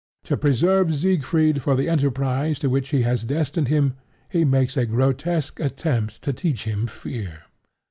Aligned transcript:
To 0.23 0.35
preserve 0.35 0.95
Siegfried 0.95 1.61
for 1.61 1.75
the 1.75 1.87
enterprise 1.87 2.57
to 2.57 2.71
which 2.71 2.89
he 2.89 3.03
has 3.03 3.23
destined 3.23 3.67
him 3.67 3.97
he 4.29 4.43
makes 4.43 4.75
a 4.75 4.87
grotesque 4.87 5.59
attempt 5.59 6.23
to 6.23 6.33
teach 6.33 6.63
him 6.63 6.87
fear. 6.87 7.43